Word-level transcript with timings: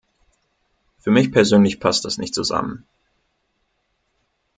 Für 0.97 1.11
mich 1.11 1.31
persönlich 1.31 1.79
passt 1.79 2.05
das 2.05 2.17
nicht 2.17 2.33
zusammen. 2.33 2.87